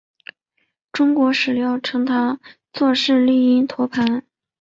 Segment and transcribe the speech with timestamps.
[0.91, 2.39] 中国史料称他
[2.73, 4.23] 作释利因陀盘。